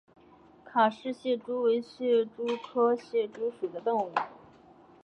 [0.65, 4.11] 卡氏蟹蛛为蟹蛛科蟹蛛属的动物。